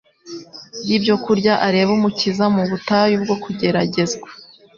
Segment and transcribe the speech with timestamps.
[0.81, 4.27] ry’ibyokurya arebe Umukiza mu butayu bwo kugeragezwa.